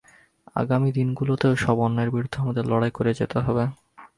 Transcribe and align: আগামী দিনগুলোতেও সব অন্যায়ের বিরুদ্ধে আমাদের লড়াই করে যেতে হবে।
আগামী 0.55 0.89
দিনগুলোতেও 0.97 1.53
সব 1.63 1.77
অন্যায়ের 1.85 2.13
বিরুদ্ধে 2.15 2.37
আমাদের 2.43 2.63
লড়াই 2.71 2.91
করে 2.97 3.11
যেতে 3.19 3.37
হবে। 3.45 3.63